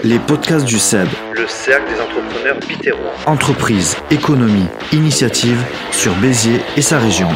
[0.00, 1.08] Les podcasts du CEB.
[1.34, 3.12] Le cercle des entrepreneurs bitérois.
[3.26, 7.28] Entreprise, économie, initiative sur Béziers et sa région.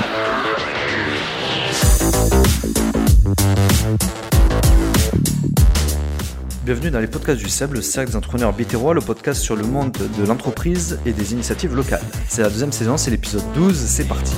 [6.64, 9.62] Bienvenue dans les podcasts du CEB, le cercle des entrepreneurs bitérois, le podcast sur le
[9.62, 12.02] monde de l'entreprise et des initiatives locales.
[12.28, 14.34] C'est la deuxième saison, c'est l'épisode 12, c'est parti.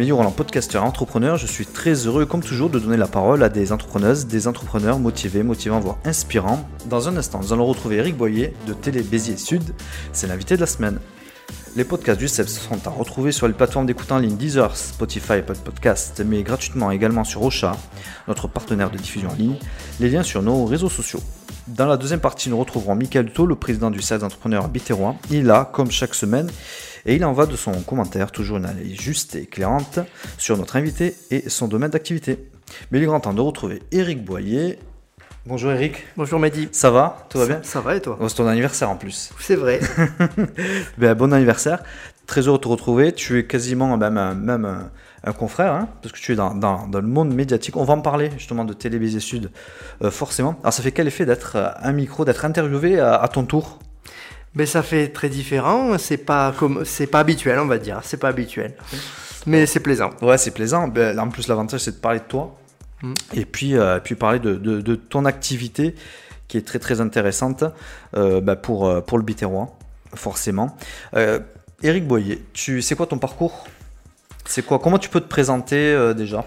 [0.00, 3.50] Mélior Roland, podcasteur entrepreneur, je suis très heureux, comme toujours, de donner la parole à
[3.50, 6.66] des entrepreneuses, des entrepreneurs motivés, motivants, voire inspirants.
[6.86, 9.62] Dans un instant, nous allons retrouver Eric Boyer de Télé Béziers Sud,
[10.14, 10.98] c'est l'invité de la semaine.
[11.76, 15.34] Les podcasts du CEP sont à retrouver sur les plateformes d'écoute en ligne Deezer, Spotify,
[15.34, 17.76] Apple Podcast, mais gratuitement également sur Ocha,
[18.26, 19.56] notre partenaire de diffusion en ligne,
[20.00, 21.20] les liens sur nos réseaux sociaux.
[21.68, 25.16] Dans la deuxième partie, nous retrouverons Michael Duto, le président du CEP d'entrepreneurs bitérois.
[25.30, 26.50] Il a, comme chaque semaine,
[27.06, 30.00] et il en va de son commentaire, toujours une analyse juste et éclairante,
[30.38, 32.50] sur notre invité et son domaine d'activité.
[32.90, 34.78] Mais il est grand temps de retrouver Eric Boyer.
[35.46, 36.06] Bonjour Eric.
[36.16, 36.68] Bonjour Mehdi.
[36.70, 37.26] Ça va?
[37.30, 37.60] Tout va bien?
[37.62, 38.18] Ça va et toi?
[38.20, 39.32] Oh, C'est ton anniversaire en plus.
[39.38, 39.80] C'est vrai.
[40.98, 41.82] ben, bon anniversaire.
[42.26, 43.12] Très heureux de te retrouver.
[43.12, 44.90] Tu es quasiment même, un, même
[45.24, 47.76] un, confrère, hein, parce que tu es dans, dans, dans, le monde médiatique.
[47.76, 49.50] On va en parler justement de Télévisée Sud,
[50.02, 50.56] euh, forcément.
[50.62, 53.78] Alors ça fait quel effet d'être à un micro, d'être interviewé à, à ton tour?
[54.54, 58.16] Mais ça fait très différent, c'est pas comme c'est pas habituel, on va dire, c'est
[58.16, 58.74] pas habituel.
[59.46, 60.10] Mais c'est plaisant.
[60.20, 60.88] Ouais, c'est plaisant.
[60.88, 62.58] Ben, en plus, l'avantage, c'est de parler de toi.
[63.02, 63.14] Mm.
[63.34, 65.94] Et puis, euh, puis parler de, de, de, ton activité
[66.46, 67.64] qui est très très intéressante
[68.16, 69.78] euh, ben pour, pour le Biterrois,
[70.14, 70.76] forcément.
[71.14, 71.38] Euh,
[71.82, 73.64] Eric Boyer, tu, c'est quoi ton parcours?
[74.44, 76.44] C'est quoi Comment tu peux te présenter euh, déjà?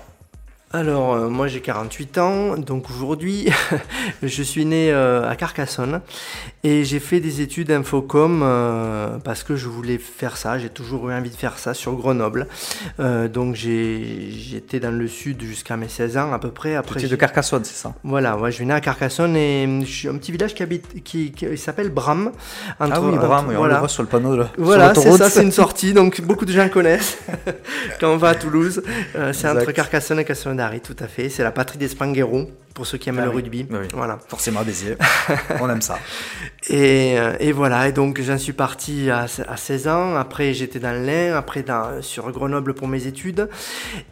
[0.76, 3.48] Alors, euh, moi j'ai 48 ans, donc aujourd'hui
[4.24, 6.02] je suis né euh, à Carcassonne
[6.64, 11.12] et j'ai fait des études infocom euh, parce que je voulais faire ça, j'ai toujours
[11.12, 12.48] eu envie de faire ça sur Grenoble.
[13.00, 16.76] Euh, donc j'étais dans le sud jusqu'à mes 16 ans à peu près.
[16.76, 17.94] Après, tu es de Carcassonne, c'est ça?
[18.04, 21.04] Voilà, ouais, je suis né à Carcassonne et je suis un petit village qui habite,
[21.04, 22.32] qui, qui s'appelle Bram.
[22.80, 23.60] Entre, ah oui, Bram, entre, voilà.
[23.62, 24.50] on le voit sur le panneau là.
[24.58, 27.20] Voilà, c'est ça, c'est une sortie, donc beaucoup de gens connaissent
[28.00, 28.82] quand on va à Toulouse.
[29.33, 31.30] c'est entre Carcassonne et Cassonne tout à fait.
[31.30, 33.36] C'est la patrie des Spanghero, pour ceux qui aiment ah le oui.
[33.38, 33.66] rugby.
[33.70, 33.88] Oui.
[33.94, 34.20] Voilà.
[34.28, 34.98] Forcément à Béziers.
[35.62, 35.98] On aime ça.
[36.70, 40.16] Et, et, voilà, et donc j'en suis parti à, à, 16 ans.
[40.16, 43.50] Après, j'étais dans l'Ain, après dans, sur Grenoble pour mes études.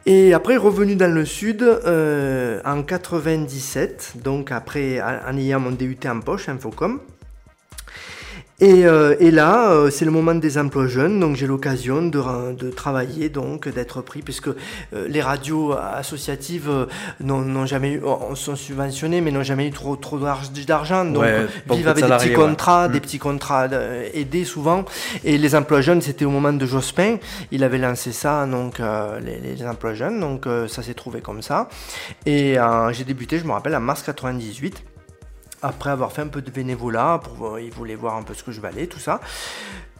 [0.05, 5.97] Et après, revenu dans le sud euh, en 97, donc après en ayant mon DUT
[6.05, 6.99] en poche, Infocom.
[8.61, 12.53] Et, euh, et, là, euh, c'est le moment des emplois jeunes, donc j'ai l'occasion de,
[12.53, 14.53] de, travailler, donc d'être pris, puisque euh,
[15.07, 16.85] les radios associatives euh,
[17.21, 18.01] n'ont jamais eu,
[18.35, 22.33] sont subventionnées, mais n'ont jamais eu trop, trop d'argent, donc ouais, vivent avec des petits
[22.33, 22.93] contrats, ouais.
[22.93, 23.67] des petits contrats
[24.13, 24.85] aidés souvent.
[25.23, 27.17] Et les emplois jeunes, c'était au moment de Jospin,
[27.51, 31.67] il avait lancé ça, donc les, les, emplois jeunes, donc ça s'est trouvé comme ça.
[32.27, 32.57] Et
[32.91, 34.83] j'ai débuté, je me rappelle, en mars 98
[35.61, 38.51] après avoir fait un peu de bénévolat, pour, ils voulaient voir un peu ce que
[38.51, 39.21] je valais, tout ça.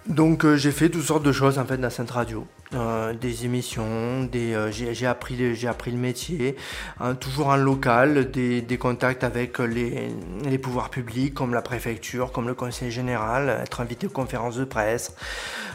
[0.07, 3.45] Donc euh, j'ai fait toutes sortes de choses en fait dans cette radio, euh, des
[3.45, 6.55] émissions, des, euh, j'ai appris appris le métier,
[6.99, 10.09] hein, toujours en local, des, des contacts avec les,
[10.43, 14.65] les, pouvoirs publics comme la préfecture, comme le conseil général, être invité aux conférences de
[14.65, 15.15] presse,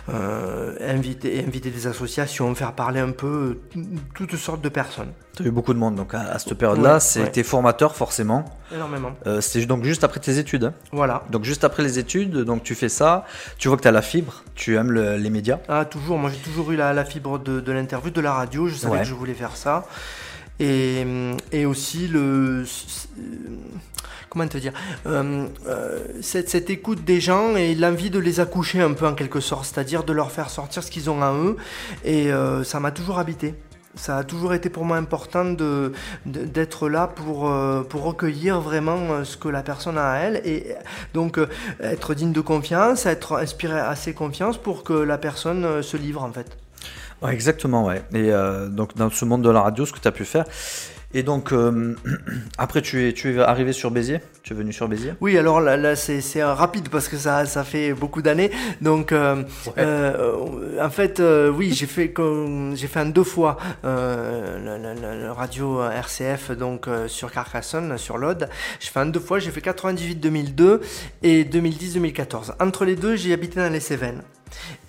[0.08, 3.60] euh, inviter inviter des associations, faire parler un peu
[4.14, 5.12] toutes sortes de personnes.
[5.36, 7.44] Tu as eu beaucoup de monde donc à, à cette période-là, ouais, c'était ouais.
[7.44, 8.44] formateur forcément.
[8.74, 9.12] Énormément.
[9.40, 10.64] C'était donc juste après tes études.
[10.64, 11.22] Hein voilà.
[11.30, 13.24] Donc juste après les études, donc tu fais ça,
[13.58, 16.18] tu vois que tu as la fibre, tu aimes le, les médias Ah, toujours.
[16.18, 18.66] Moi, j'ai toujours eu la, la fibre de, de l'interview, de la radio.
[18.66, 18.98] Je savais ouais.
[19.00, 19.84] que je voulais faire ça.
[20.58, 21.06] Et,
[21.52, 22.64] et aussi le.
[24.28, 24.72] Comment te dire
[25.06, 29.14] euh, euh, cette, cette, écoute des gens et l'envie de les accoucher un peu en
[29.14, 31.56] quelque sorte, c'est-à-dire de leur faire sortir ce qu'ils ont en eux.
[32.04, 33.54] Et euh, ça m'a toujours habité
[33.96, 35.92] ça a toujours été pour moi important de,
[36.26, 40.42] d'être là pour, euh, pour recueillir vraiment euh, ce que la personne a à elle
[40.44, 40.74] et
[41.14, 41.48] donc euh,
[41.80, 46.32] être digne de confiance, être inspiré assez confiance pour que la personne se livre en
[46.32, 46.56] fait.
[47.26, 48.02] Exactement, ouais.
[48.12, 48.30] Et
[48.68, 50.44] donc dans ce monde de la radio, ce que tu as pu faire,
[51.14, 51.94] et donc, euh,
[52.58, 54.20] après, tu es, tu es arrivé sur Béziers?
[54.42, 55.14] Tu es venu sur Béziers?
[55.20, 58.50] Oui, alors là, là c'est rapide parce que ça, ça fait beaucoup d'années.
[58.80, 59.72] Donc, euh, ouais.
[59.78, 61.22] euh, en fait,
[61.54, 62.12] oui, j'ai fait,
[62.74, 68.48] j'ai fait en deux fois le, radio RCF donc, sur Carcassonne, sur l'Aude.
[68.80, 70.80] J'ai fait en deux fois, j'ai fait 98-2002
[71.22, 72.54] et 2010-2014.
[72.60, 74.22] Entre les deux, j'ai habité dans les Cévennes.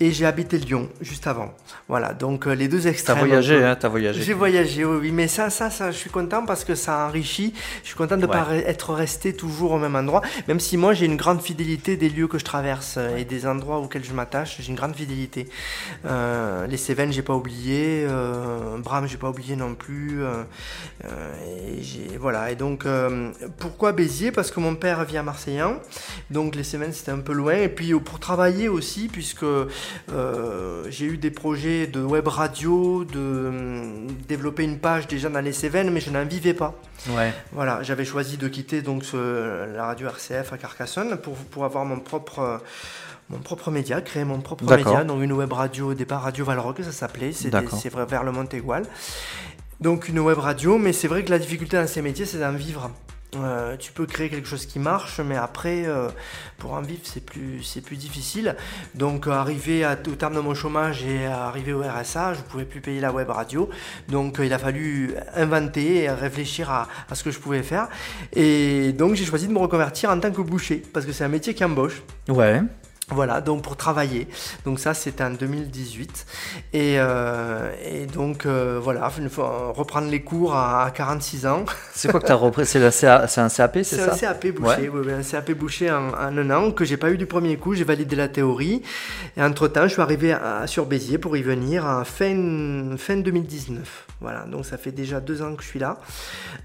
[0.00, 1.52] Et j'ai habité Lyon juste avant.
[1.88, 3.18] Voilà, donc euh, les deux T'as extrêmes.
[3.18, 4.22] voyagé, hein, t'as voyagé.
[4.22, 7.52] J'ai voyagé, oui, mais ça, ça, ça, je suis content parce que ça enrichit.
[7.82, 8.64] Je suis content de ne pas Ouais.
[8.66, 12.28] être resté toujours au même endroit, même si moi j'ai une grande fidélité des lieux
[12.28, 14.56] que je traverse euh, et des endroits auxquels je m'attache.
[14.60, 15.48] J'ai une grande fidélité.
[16.06, 18.04] Euh, les Cévennes, j'ai pas oublié.
[18.08, 20.22] Euh, Bram, j'ai pas oublié non plus.
[20.22, 20.44] Euh,
[21.46, 22.50] et j'ai- voilà.
[22.50, 22.84] Et donc,
[23.58, 24.32] pourquoi Béziers?
[24.32, 25.78] Parce que mon père vit à Marseillan,
[26.30, 27.54] donc les Cévennes c'était un peu loin.
[27.54, 29.44] Et puis pour travailler aussi, puisque
[30.90, 35.52] j'ai eu des projets de web radio, de euh, développer une page déjà dans les
[35.52, 36.74] Cévennes, mais je n'en vivais pas.
[37.10, 37.32] Ouais.
[37.52, 41.84] Voilà, j'avais choisi de quitter donc ce- la radio RCF à Carcassonne pour, pour avoir
[41.84, 42.58] mon propre, euh,
[43.30, 46.78] mon propre média, créer mon propre média, donc une web radio, au départ Radio Valrock
[46.82, 47.32] ça s'appelait,
[47.80, 48.84] c'est vrai vers le Montégoal.
[49.80, 52.52] Donc une web radio, mais c'est vrai que la difficulté dans ces métiers, c'est d'en
[52.52, 52.90] vivre.
[53.36, 56.08] Euh, tu peux créer quelque chose qui marche, mais après, euh,
[56.56, 58.56] pour en vivre, c'est plus, c'est plus difficile.
[58.94, 62.80] Donc, arrivé au terme de mon chômage et arrivé au RSA, je ne pouvais plus
[62.80, 63.68] payer la web radio.
[64.08, 67.88] Donc, euh, il a fallu inventer et réfléchir à, à ce que je pouvais faire.
[68.32, 71.28] Et donc, j'ai choisi de me reconvertir en tant que boucher, parce que c'est un
[71.28, 72.02] métier qui embauche.
[72.28, 72.62] Ouais.
[73.10, 74.28] Voilà, donc pour travailler.
[74.66, 76.26] Donc ça, c'était en 2018.
[76.74, 81.64] Et, euh, et donc, euh, voilà, reprendre les cours à, à 46 ans.
[81.94, 82.66] C'est quoi que t'as repris?
[82.66, 84.12] C'est c'est un CAP, c'est C'est ça?
[84.12, 87.10] un CAP boucher, oui, oui, un CAP boucher en, en un an que j'ai pas
[87.10, 87.74] eu du premier coup.
[87.74, 88.82] J'ai validé la théorie.
[89.36, 94.06] Et entre-temps, je suis arrivé à, sur Béziers pour y venir en fin, fin 2019.
[94.20, 95.98] Voilà, donc ça fait déjà deux ans que je suis là.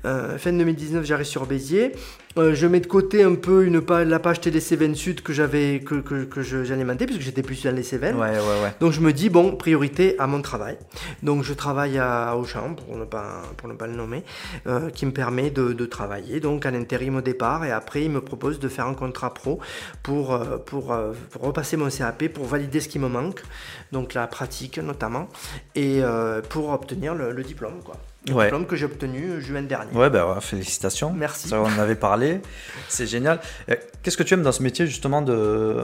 [0.06, 1.94] Euh, fin 2019, j'arrive sur Béziers.
[2.35, 5.81] Euh, je mets de côté un peu une pa- la page Cévennes Sud que j'avais
[5.81, 8.15] que, que, que j'alimentais puisque j'étais plus dans les Cévennes.
[8.15, 8.74] Ouais, ouais, ouais.
[8.80, 10.77] Donc je me dis, bon, priorité à mon travail.
[11.21, 14.24] Donc je travaille à Auchan, pour ne pas, pour ne pas le nommer,
[14.65, 18.09] euh, qui me permet de, de travailler, donc en intérim au départ, et après il
[18.09, 19.59] me propose de faire un contrat pro
[20.01, 23.44] pour, euh, pour, euh, pour repasser mon CAP, pour valider ce qui me manque,
[23.91, 25.30] donc la pratique notamment,
[25.75, 27.95] et euh, pour obtenir le, le diplôme, quoi.
[28.28, 28.46] Le Ouais.
[28.46, 29.92] diplôme que j'ai obtenu euh, juin dernier.
[29.94, 31.12] Ouais, bah ouais, félicitations.
[31.14, 31.50] Merci.
[31.50, 32.40] Ça, on en avait parlé.
[32.88, 33.40] C'est génial.
[33.70, 35.84] Euh, Qu'est-ce que tu aimes dans ce métier, justement, de,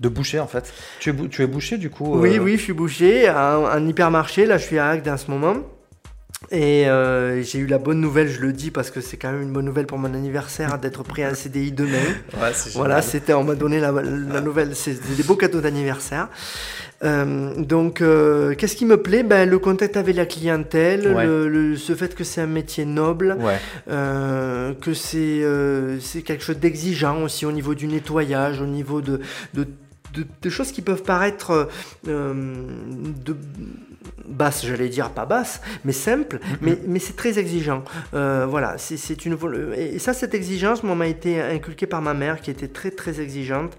[0.00, 0.72] de boucher, en fait?
[1.00, 3.86] Tu es, tu es boucher, du coup Oui, euh, oui, je suis boucher en, en
[3.86, 4.46] hypermarché.
[4.46, 5.56] Là, je suis à Agde en ce moment.
[6.50, 9.42] Et euh, j'ai eu la bonne nouvelle, je le dis parce que c'est quand même
[9.42, 11.98] une bonne nouvelle pour mon anniversaire d'être pris en CDI demain.
[12.40, 16.28] Ouais, Voilà, c'était, on m'a donné la, la nouvelle, c'est des beaux cadeaux d'anniversaire.
[17.02, 19.22] Euh, donc, euh, qu'est-ce qui me plaît?
[19.22, 21.26] Ben, Le contact avec la clientèle, Ouais.
[21.26, 23.58] le, le- ce fait que c'est un métier noble, Ouais,
[23.90, 29.20] euh, que c'est quelque chose d'exigeant aussi au niveau du nettoyage, au niveau de,
[29.54, 29.64] de,
[30.14, 31.68] de- de choses qui peuvent paraître
[32.06, 33.36] de
[34.26, 37.84] basses, j'allais dire pas basses, mais simples, mais, mais c'est très exigeant.
[38.14, 39.36] Euh, voilà, c'est- une
[39.76, 43.20] et ça, cette exigence, moi, m'a été inculquée par ma mère, qui était très très
[43.20, 43.72] exigeante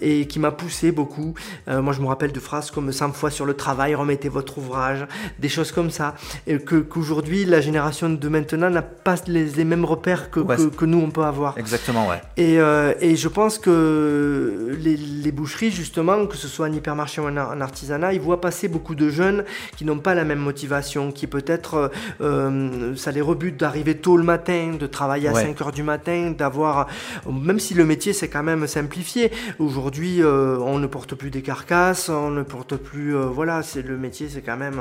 [0.00, 1.34] et qui m'a poussé beaucoup.
[1.68, 4.58] Euh, moi, je me rappelle de phrases comme 100 fois sur le travail, remettez votre
[4.58, 5.06] ouvrage,
[5.38, 6.14] des choses comme ça,
[6.46, 10.56] et que qu'aujourd'hui la génération de maintenant n'a pas les, les mêmes repères que, Ouais,
[10.76, 11.56] que, nous on peut avoir.
[11.58, 12.20] exactement, ouais.
[12.36, 17.20] Et, euh, et je pense que les, les boucheries, justement, que ce soit en hypermarché
[17.20, 19.44] ou en, en artisanat, ils voient passer beaucoup de jeunes
[19.76, 21.88] qui n'ont pas la même motivation, qui peut-être, euh,
[22.20, 25.42] euh, ça les rebute d'arriver tôt le matin, de travailler à Ouais.
[25.42, 26.88] 5 heures du matin, d'avoir,
[27.30, 31.42] même si le métier c'est quand même simplifié, aujourd'hui euh, on ne porte plus des
[31.42, 34.80] carcasses, on ne porte plus, euh, voilà, c'est le métier c'est quand même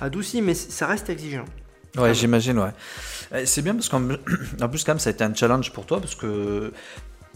[0.00, 1.44] adouci, mais ça reste exigeant.
[1.98, 3.44] Ouais, j'imagine, ouais.
[3.46, 4.02] C'est bien parce qu'en
[4.60, 6.72] en plus, quand même, ça a été un challenge pour toi parce que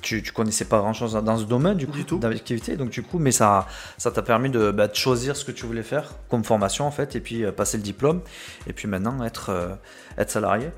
[0.01, 3.19] tu, tu connaissais pas grand chose dans ce domaine du coup d'activité, donc du coup,
[3.19, 3.67] mais ça
[3.99, 6.91] ça t'a permis de, bah, de choisir ce que tu voulais faire comme formation en
[6.91, 8.21] fait, et puis euh, passer le diplôme,
[8.67, 9.75] et puis maintenant être euh,
[10.19, 10.69] être salarié.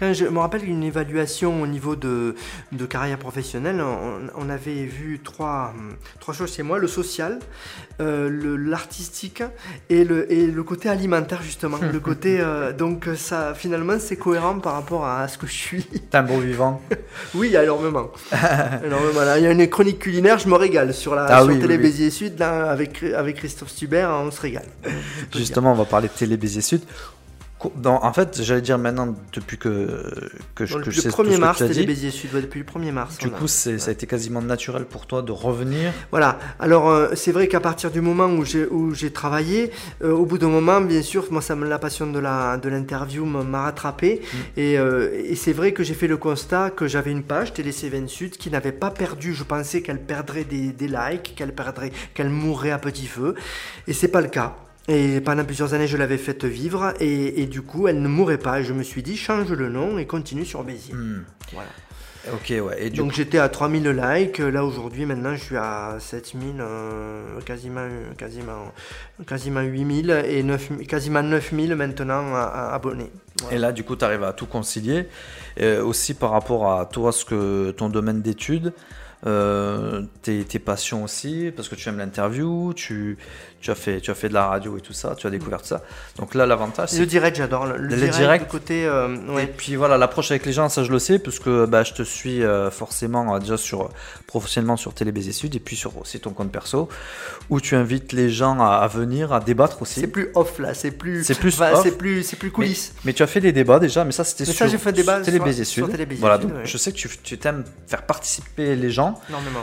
[0.00, 2.34] Quand je me rappelle une évaluation au niveau de,
[2.72, 5.74] de carrière professionnelle, on, on avait vu trois,
[6.20, 7.38] trois choses chez moi, le social,
[8.00, 9.42] euh, l'artistique
[9.90, 11.76] et le, et le côté alimentaire justement.
[11.76, 15.84] le côté, euh, donc ça finalement c'est cohérent par rapport à ce que je suis.
[15.84, 16.80] T'es un beau vivant.
[17.34, 18.10] oui, énormément.
[18.82, 19.20] énormément.
[19.20, 21.60] Là, il y a une chronique culinaire, je me régale sur la Ah sur oui,
[21.60, 21.90] Télé oui, oui.
[21.90, 24.64] Béziers Sud, là, avec, avec Christophe Stuber, on se régale.
[25.36, 26.80] Justement, on va parler de Télé Béziers Sud.
[27.76, 30.02] Dans- en fait, j'allais dire maintenant depuis que
[30.54, 31.86] que je, que je le sais tout 1er ce que mars, dit.
[31.86, 33.18] Béziers Sud, ouais, depuis le 1er mars.
[33.18, 35.92] Du a- coup, ça a été quasiment naturel pour toi de revenir.
[36.10, 36.38] Voilà.
[36.58, 38.44] Alors euh, c'est vrai qu'à partir du moment où
[38.94, 39.70] j'ai travaillé,
[40.02, 42.68] euh, au bout d'un moment, bien sûr, moi ça me la passion de la de
[42.68, 44.22] l'interview m'a- rattrapé
[44.56, 47.72] et, euh, et c'est vrai que j'ai fait le constat que j'avais une page Télé
[47.72, 49.34] Cévennes Sud qui n'avait pas perdu.
[49.34, 53.34] Je pensais qu'elle perdrait des, des likes, qu'elle perdrait, qu'elle mourrait à petit feu,
[53.86, 54.56] et c'est pas le cas.
[54.90, 58.38] Et pendant plusieurs années, je l'avais faite vivre et, et du coup, elle ne mourrait
[58.38, 58.60] pas.
[58.60, 60.94] Et je me suis dit, change le nom et continue sur Béziers.
[60.94, 61.22] Hmm.
[61.52, 61.68] Voilà.
[62.34, 62.86] Ok, ouais.
[62.86, 67.40] Et Donc coup, j'étais à 3000 likes, là aujourd'hui maintenant je suis à 7000, euh,
[67.46, 68.72] quasiment, quasiment,
[69.26, 73.10] quasiment 8000 et 9000 quasiment 9000 maintenant abonnés.
[73.40, 73.56] Voilà.
[73.56, 75.06] et là, du coup, tu arrives à tout concilier.
[75.82, 78.74] Aussi par rapport à toi, ce que ton domaine d'études,
[79.26, 83.18] euh, tes, tes passions aussi, parce que tu aimes l'interview, tu,
[83.60, 85.64] tu, as fait, tu as fait de la radio et tout ça, tu as découvert
[85.64, 85.82] ça.
[86.18, 88.44] Donc là, l'avantage, Le c'est direct j'adore, le, le Le direct, direct.
[88.46, 88.86] le côté...
[88.86, 91.92] euh, Et puis voilà, l'approche avec les gens, ça je le sais, puisque bah, je
[91.92, 93.90] te suis euh, forcément euh, déjà sur,
[94.26, 96.88] professionnellement sur Télé Baiser Sud et puis sur aussi ton compte perso,
[97.50, 100.00] où tu invites les gens à, à venir, à débattre aussi.
[100.00, 101.24] C'est plus off là, c'est plus...
[101.24, 101.50] C'est plus
[101.82, 102.94] c'est plus, c'est plus coulisses.
[103.04, 105.02] Mais tu as fait des débats déjà, mais ça c'était sur, ça, j'ai fait des
[105.02, 105.92] débats sur Télé sur- Baiser sur Sud.
[105.92, 106.66] Télé Baiser voilà, Sud, donc ouais.
[106.66, 109.20] je sais que tu, tu t'aimes faire participer les gens.
[109.28, 109.60] Énormément.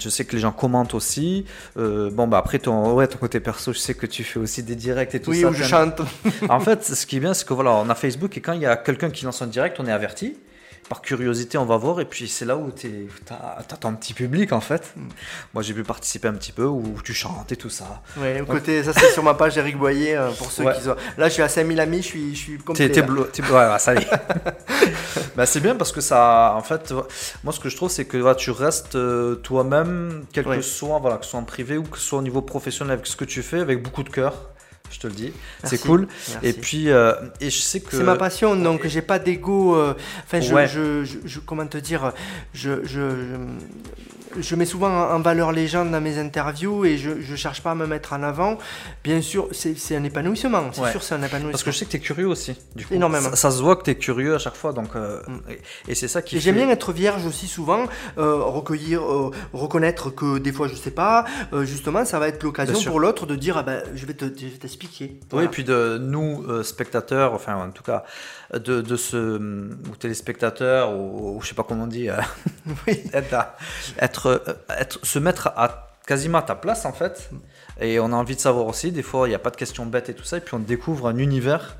[0.00, 1.44] Je sais que les gens commentent aussi.
[1.76, 4.74] Bon, bah après ton, ouais, ton côté perso, je sais que tu fais aussi des
[4.76, 5.48] directs et tout Oui, ça.
[5.48, 6.00] où je chante.
[6.48, 8.62] en fait, ce qui est bien, c'est que voilà, on a Facebook et quand il
[8.62, 10.36] y a quelqu'un qui lance un direct, on est averti.
[10.88, 14.52] Par curiosité, on va voir et puis c'est là où tu as, ton petit public
[14.52, 14.92] en fait.
[14.96, 15.08] Mm.
[15.54, 18.02] Moi, j'ai pu participer un petit peu où tu chantes et tout ça.
[18.18, 20.74] Ouais, au côté, ça c'est sur ma page Eric Boyer euh, pour ceux Ouais.
[20.74, 20.94] qui sont.
[21.16, 22.90] Là, je suis à 5000 amis, je suis, je suis complet.
[22.90, 24.08] T'es blo- ouais, ouais, ça y est.
[25.36, 26.92] bah, c'est bien parce que ça, en fait,
[27.42, 30.56] moi ce que je trouve, c'est que voilà, tu restes euh, toi-même, quel Ouais.
[30.56, 32.92] que soit, voilà, que ce soit en privé ou que ce soit au niveau professionnel
[32.92, 34.34] avec ce que tu fais, avec beaucoup de cœur.
[34.94, 35.32] Je te le dis,
[35.64, 36.06] c'est cool.
[36.30, 36.46] Merci.
[36.46, 39.74] Et puis, euh, et je sais que C'est ma passion, donc j'ai pas d'ego.
[39.74, 40.68] euh, Enfin, je, Ouais.
[40.68, 42.12] je, je, je- comment te dire,
[42.54, 43.00] je, je,
[44.40, 47.72] je, mets souvent en valeur les gens dans mes interviews et je, je cherche pas
[47.72, 48.58] à me mettre en avant.
[49.02, 50.70] Bien sûr, c'est un épanouissement.
[50.72, 50.90] C'est Ouais.
[50.90, 51.50] sûr, c'est un épanouissement.
[51.52, 52.56] Parce que je sais que tu es curieux aussi.
[52.76, 52.94] Du coup.
[52.94, 53.30] Énormément.
[53.30, 54.72] Ça, ça se voit que tu es curieux à chaque fois.
[54.72, 55.38] Donc, euh, Mm.
[55.50, 57.84] et, et c'est ça qui Et j'aime fait- bien être vierge aussi souvent,
[58.18, 61.24] euh, recueillir, euh, reconnaître que des fois je sais pas.
[61.62, 65.18] justement, ça va être l'occasion pour l'autre de dire ah ben, je vais te- t'expliquer.
[65.32, 68.04] Oui, et puis de nous, spectateurs, enfin en tout cas,
[68.52, 72.08] de, de ce, ou téléspectateurs, ou, ou je sais pas comment on dit,
[72.86, 73.02] Oui.
[73.12, 73.34] être,
[74.26, 74.38] euh,
[74.78, 77.30] être- se mettre à quasiment à ta place en fait.
[77.80, 79.86] Et on a envie de savoir aussi, des fois il n'y a pas de questions
[79.86, 81.76] bêtes et tout ça, et puis on découvre un univers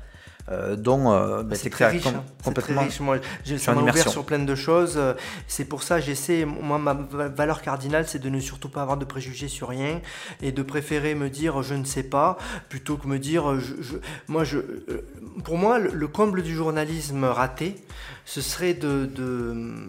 [0.51, 2.23] euh, dont euh, bah, C'est t'es très com- hein.
[2.37, 2.81] c'est très complètement.
[2.83, 2.99] riche.
[2.99, 4.99] Moi, je, ça m'a ouvert sur plein de choses.
[5.47, 6.45] C'est pour ça j'essaie.
[6.45, 10.01] Moi, ma va- valeur cardinale, c'est de ne surtout pas avoir de préjugés sur rien
[10.43, 12.37] et de préférer me dire je ne sais pas
[12.69, 13.97] plutôt que me dire je, je-
[14.27, 14.59] moi je.
[15.43, 17.75] Pour moi, le, le comble du journalisme raté,
[18.25, 19.05] ce serait de.
[19.07, 19.87] de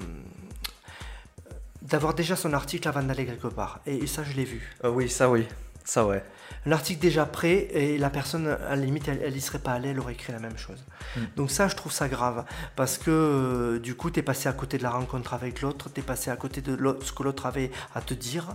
[1.88, 3.80] d'avoir déjà son article avant d'aller quelque part.
[3.86, 4.76] Et, ça, je l'ai vu.
[4.84, 5.46] Euh, oui, ça oui,
[5.84, 6.22] ça ouais.
[6.64, 9.72] Un article déjà prêt et la personne, à la limite, elle, elle y serait pas
[9.72, 10.84] allée, elle aurait écrit la même chose.
[11.16, 11.20] Mm.
[11.36, 14.52] Donc ça, je trouve ça grave parce que euh, du coup, tu es passé à
[14.52, 17.46] côté de la rencontre avec l'autre, tu es passé à côté de ce que l'autre
[17.46, 18.48] avait à te dire,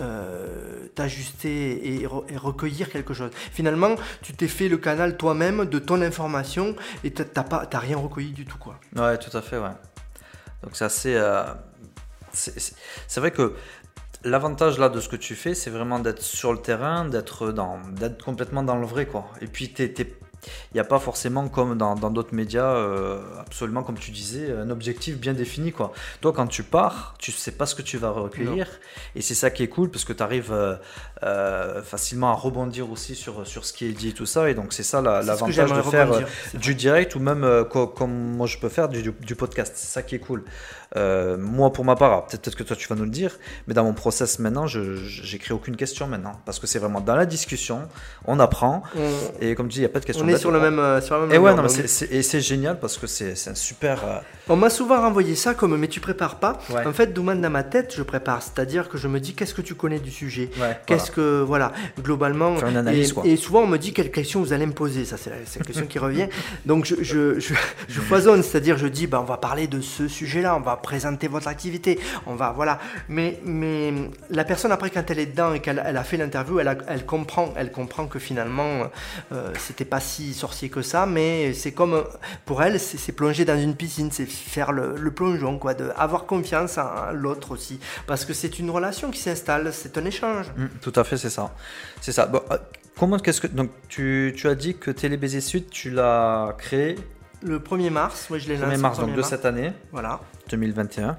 [0.00, 3.30] euh, t'ajuster et, re- et recueillir quelque chose.
[3.52, 6.74] Finalement, tu t'es fait le canal toi-même de ton information
[7.04, 8.80] et t'as rien recueilli du tout quoi.
[8.96, 9.70] Ouais, tout à fait, ouais.
[10.64, 11.14] Donc c'est assez.
[11.14, 11.44] euh,
[12.32, 13.54] c'est- vrai que
[14.24, 17.80] l'avantage là de ce que tu fais, c'est vraiment d'être sur le terrain, d'être dans,
[17.90, 19.26] d'être complètement dans le vrai, quoi.
[19.40, 19.92] Et puis t'es-
[20.44, 24.70] il n'y a pas forcément comme dans d'autres médias, euh, absolument comme tu disais, un
[24.70, 25.92] objectif bien défini, quoi.
[26.20, 28.66] Toi, quand tu pars, tu sais pas ce que tu vas recueillir,
[29.14, 30.52] et c'est ça qui est cool parce que tu arrives
[31.84, 34.72] facilement à rebondir aussi sur sur ce qui est dit et tout ça, et donc
[34.72, 37.86] c'est ça la- l'avantage j'aimerais de faire rebondir, euh, du direct ou même euh, co-
[37.86, 39.72] comme moi je peux faire du, podcast.
[39.76, 40.44] C'est ça qui est cool.
[40.96, 43.84] Euh, moi pour ma part, peut-être que toi tu vas nous le dire, mais dans
[43.84, 47.24] mon process maintenant, je je- j'écris aucune question maintenant parce que c'est vraiment dans la
[47.26, 47.88] discussion,
[48.26, 50.24] on apprend On, et comme tu dis, il n'y a pas de question.
[50.24, 50.40] on est bête.
[50.40, 51.86] sur le même, euh, sur la même Et ouais, longueur non, mais d'onde.
[52.22, 54.04] c'est- génial parce que c'est un super.
[54.04, 56.58] euh, On m'a souvent renvoyé ça comme mais tu prépares pas.
[56.70, 56.86] Ouais.
[56.86, 58.42] En fait, Douman dans ma tête, je prépare.
[58.42, 60.50] C'est-à-dire que je me dis qu'est-ce que tu connais du sujet?
[60.60, 61.72] Ouais, Qu'est-ce que voilà
[62.02, 63.26] globalement Faire une analyse, et, quoi.
[63.26, 65.04] et souvent on me dit quelle question vous allez me poser?
[65.04, 66.28] Ça c'est la, question qui revient
[66.66, 67.54] donc je, je, je,
[67.88, 71.28] je foisonne c'est-à-dire je dis bah, on va parler de ce sujet-là on va présenter
[71.28, 73.92] votre activité on va voilà mais mais
[74.30, 77.52] la personne après quand elle est dedans et qu'elle elle a fait l'interview elle comprend
[77.56, 78.90] elle comprend que finalement
[79.32, 82.04] euh, c'était pas si sorcier que ça mais c'est comme
[82.46, 86.78] pour elle c'est plonger dans une piscine c'est faire le, plongeon quoi de avoir confiance
[86.78, 90.92] en l'autre aussi parce que c'est une relation qui s'installe c'est un échange Mm, tout
[90.96, 91.54] à fait, c'est ça.
[92.00, 92.26] C'est ça.
[92.26, 92.58] Bon, euh,
[92.98, 96.96] comment qu'est-ce que donc tu, as dit que Télé Sud, tu l'as créé
[97.44, 99.44] Le 1er mars, moi je l'ai le lancé 1er le mars donc 1er de cette
[99.44, 100.20] année Voilà.
[100.48, 101.16] 2021.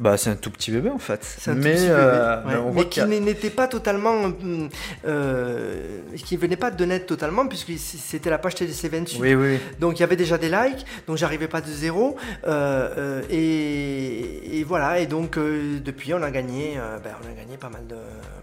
[0.00, 1.20] Bah c'est un tout petit bébé en fait.
[1.22, 2.72] C'est un tout mais petit bébé, euh, ouais.
[2.74, 4.12] mais qui n'était pas totalement.
[4.24, 4.68] hum,
[5.06, 9.18] euh, qui venait pas de net totalement, puisque c'était la page TDC 28.
[9.20, 9.58] Oui, oui, oui.
[9.80, 12.16] Donc il y avait déjà des likes, donc j'arrivais pas de zéro.
[12.46, 17.30] euh, euh, et, et voilà, et donc euh, depuis on a gagné, euh, ben, on
[17.30, 17.96] a gagné pas mal de,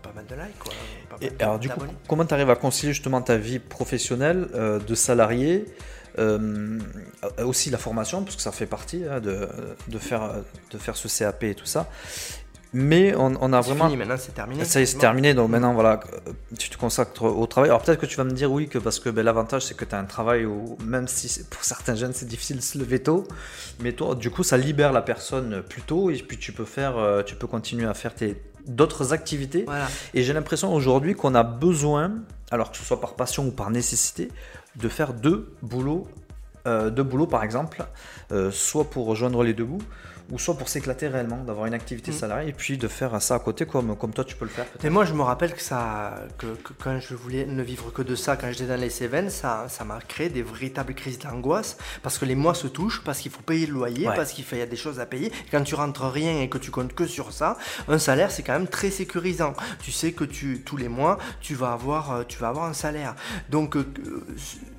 [0.03, 0.59] pas mal de likes.
[0.59, 0.73] Quoi,
[1.09, 4.47] pas Et de- alors du coup, comment tu arrives à concilier justement ta vie professionnelle
[4.53, 5.65] euh, de salarié
[6.17, 6.79] Euh,
[7.43, 9.49] aussi la formation, parce que ça fait partie hein, de,
[9.87, 10.31] de, faire,
[10.71, 11.89] de faire ce CAP et tout ça.
[12.77, 13.85] Mais on, on a vraiment.
[13.85, 14.65] Fini, maintenant c'est terminé.
[14.65, 15.33] Ça y est, c'est terminé.
[15.33, 16.01] Donc maintenant, voilà,
[16.59, 17.69] tu te consacres au travail.
[17.69, 19.85] Alors peut-être que tu vas me dire oui, que parce que ben, l'avantage c'est que
[19.85, 22.99] tu as un travail où, même si pour certains jeunes c'est difficile de se lever
[22.99, 23.25] tôt,
[23.79, 26.97] mais toi, du coup, ça libère la personne plus tôt et puis tu peux faire,
[26.97, 28.35] euh, tu peux continuer à faire tes
[28.67, 29.63] d'autres activités.
[29.65, 29.87] Voilà.
[30.13, 32.11] Et j'ai l'impression aujourd'hui qu'on a besoin,
[32.51, 34.29] alors que ce soit par passion ou par nécessité,
[34.75, 36.07] de faire deux boulots,
[36.67, 37.85] euh, deux boulots par exemple,
[38.31, 39.83] euh, soit pour rejoindre les deux bouts,
[40.31, 42.13] ou soit pour s'éclater réellement, d'avoir une activité Mm.
[42.15, 44.65] salariée et puis de faire ça à côté comme, comme toi tu peux le faire.
[44.83, 48.01] Et moi, je me rappelle que ça, que, que quand je voulais ne vivre que
[48.01, 51.77] de ça, quand j'étais dans les Cévennes, ça, ça m'a créé des véritables crises d'angoisse
[52.03, 54.15] parce que les mois se touchent, parce qu'il faut payer le loyer, Ouais.
[54.15, 55.31] parce qu'il y a des choses à payer.
[55.51, 58.53] Quand tu rentres rien et que tu comptes que sur ça, un salaire c'est quand
[58.53, 59.53] même très sécurisant.
[59.81, 62.73] Tu sais que tu tous les mois tu vas avoir, euh, tu vas avoir un
[62.73, 63.15] salaire.
[63.49, 63.85] Donc euh,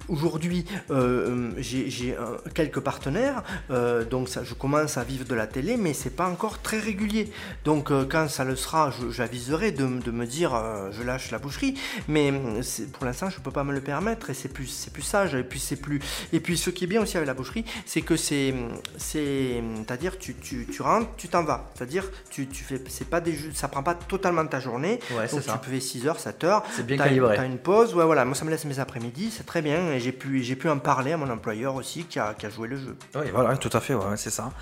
[0.09, 5.47] aujourd'hui, euh, j'ai euh, quelques partenaires, euh, donc ça, je commence à vivre de la
[5.47, 7.31] télé, mais c'est pas encore très régulier.
[7.65, 11.75] Donc euh, quand ça le sera, j'aviserai de, me dire euh, je lâche la boucherie,
[12.09, 15.03] mais c'est- pour l'instant je peux pas me le permettre et c'est plus c'est plus
[15.03, 16.01] sage et puis c'est plus
[16.33, 18.55] et puis ce qui est bien aussi avec la boucherie, c'est que c'est
[18.97, 23.21] c'est c'est-à-dire tu, tu, tu rentres, tu t'en vas, c'est-à-dire tu, tu fais c'est pas
[23.21, 24.99] des jeux- ça prend pas totalement ta journée.
[25.13, 25.61] Ouais, c'est donc ça.
[25.63, 26.63] tu fais 6 heures, 7 heures.
[26.75, 27.37] C'est bien T'as- calibré.
[27.37, 28.25] T'as une pause, ouais, voilà.
[28.25, 29.93] Moi, ça me laisse mes après-midi, c'est très bien.
[29.93, 32.51] Et j'ai pu, j'ai pu en parler à mon employeur aussi qui a, qui a
[32.51, 32.97] joué le jeu.
[33.15, 34.53] Oui, voilà, tout à fait, ouais, c'est ça.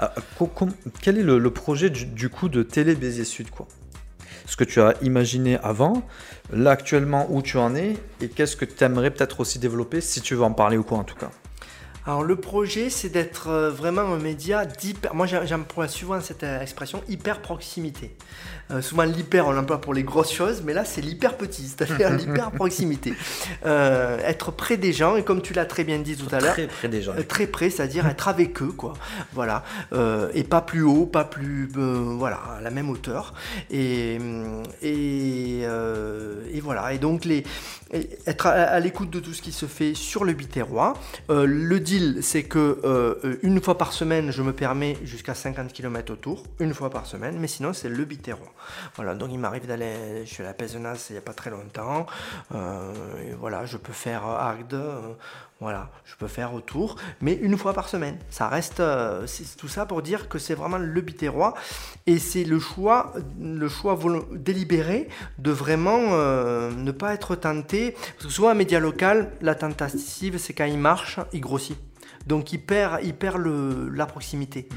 [0.00, 0.06] Euh,
[1.00, 3.66] quel est le, projet du, coup de Télé Béziers Sud quoi?
[4.46, 6.02] Ce que tu as imaginé avant,
[6.52, 10.20] là actuellement où tu en es, et qu'est-ce que tu aimerais peut-être aussi développer si
[10.20, 11.30] tu veux en parler ou quoi en tout cas?
[12.06, 15.14] Alors, le projet, c'est d'être euh, vraiment un média d'hyper.
[15.14, 18.16] Moi, j'emploie souvent cette euh, expression hyper proximité.
[18.70, 22.10] Euh, souvent, l'hyper, on l'emploie pour les grosses choses, mais là, c'est l'hyper petit, c'est-à-dire
[22.16, 23.14] l'hyper proximité.
[23.66, 26.54] Euh, être près des gens, et comme tu l'as très bien dit tout à l'heure,
[26.54, 27.12] Très près des gens.
[27.16, 28.94] Euh, très près, c'est-à-dire être avec eux, quoi.
[29.32, 29.64] Voilà,
[30.34, 33.34] et pas plus haut, pas plus, voilà, à la même hauteur.
[33.70, 36.92] Et hum, et, et voilà.
[36.92, 37.44] Et donc les
[38.26, 40.94] être à, à l'écoute de tout ce qui se fait sur le Biterrois.
[41.28, 46.44] Le deal, c'est que une fois par semaine, je me permets jusqu'à 50 km autour,
[46.58, 48.52] une fois par semaine, mais sinon c'est le Biterrois.
[48.96, 51.50] Voilà, donc il m'arrive d'aller, je suis à la Pézenas il n'y a pas très
[51.50, 52.06] longtemps.
[52.54, 52.92] Euh,
[53.38, 54.74] voilà, je peux faire Agde.
[54.74, 55.14] euh,
[55.60, 58.16] voilà, je peux faire autour, mais une fois par semaine.
[58.30, 59.26] Ça reste, euh,
[59.58, 61.52] tout ça pour dire que c'est vraiment le Biterrois
[62.06, 63.98] et c'est le choix, le choix
[64.32, 67.92] délibéré de vraiment euh, ne pas être tenté.
[67.92, 71.76] Parce que souvent un média local, la tentative, c'est quand il marche, il grossit.
[72.26, 74.68] Donc il perd, il perd le, la proximité.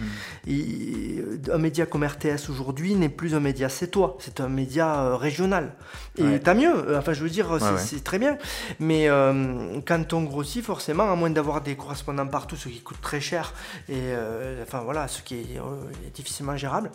[0.48, 5.02] Euh, un média comme RTS aujourd'hui n'est plus un média, c'est toi, c'est un média
[5.02, 5.74] euh, régional.
[6.18, 6.40] Et Ouais.
[6.40, 8.02] tant mieux, euh, enfin je veux dire, c'est ouais.
[8.02, 8.38] très bien.
[8.80, 13.02] Mais euh, quand on grossit, forcément, à moins d'avoir des correspondants partout, ce qui coûte
[13.02, 13.54] très cher,
[13.90, 16.90] et euh, enfin voilà, ce qui est, euh, est difficilement gérable.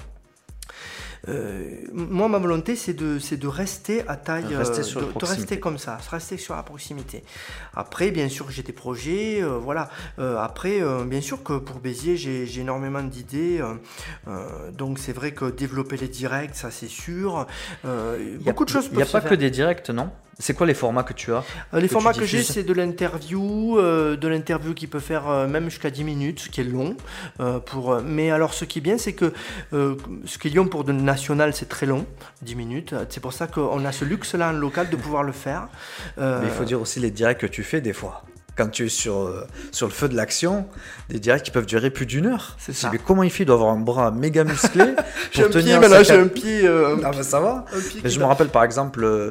[1.29, 5.25] Euh, moi, ma volonté, c'est de, c'est de rester à taille, Rester euh, sur de,
[5.27, 7.25] rester comme ça, rester sur la proximité.
[7.75, 9.91] Après, bien sûr, j'ai des projets, euh, voilà.
[10.19, 13.61] Euh, après, bien sûr que pour Béziers, j'ai énormément d'idées.
[14.77, 17.47] donc, c'est vrai que développer les directs, ça c'est sûr.
[17.85, 17.87] A-
[18.45, 20.11] beaucoup de choses Il n'y a pas que des directs, non?
[20.41, 21.43] C'est quoi les formats que tu as
[21.75, 25.29] Euh, les que formats que j'ai, c'est de l'interview, euh, de l'interview qui peut faire
[25.29, 26.97] euh, même jusqu'à 10 minutes, ce qui est long.
[27.67, 29.33] pour, mais alors, ce qui est bien, c'est que
[29.73, 32.07] ce qui est pour de national, c'est très long,
[32.43, 32.95] 10 minutes.
[33.11, 35.69] C'est pour ça qu'on a ce luxe-là en local de pouvoir le faire.
[36.19, 38.23] Euh, Mais il faut dire aussi les directs que tu fais des fois.
[38.57, 40.67] Quand tu es sur, euh, sur le feu de l'action,
[41.11, 42.57] des directs qui peuvent durer plus d'une heure.
[42.59, 42.89] C'est ça.
[42.93, 44.83] Mais comment il fait Il doit avoir un bras méga musclé
[45.31, 46.67] j'ai un pour pied, tenir maintenant, sa j'ai un pied.
[46.67, 47.67] euh, Ah ça va.
[48.03, 49.31] Mais je me rappelle par exemple, euh,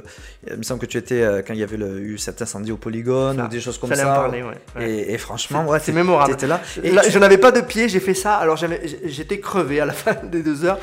[0.50, 2.72] il me semble que tu étais euh, quand il y avait le- eu cet incendie
[2.72, 3.44] au polygone Ça.
[3.44, 4.22] ou des choses comme Fallait en ça.
[4.22, 4.90] parler, ouais, ouais.
[4.90, 6.32] Et, et franchement, C'est- ouais, c'est mémorable.
[6.32, 6.62] T'étais là.
[6.82, 8.56] Et Là, tu- Je n'avais pas de pied, j'ai fait ça, alors
[9.04, 10.80] j'étais crevé à la fin des deux heures.